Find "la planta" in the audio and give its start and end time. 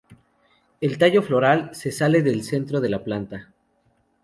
2.89-3.51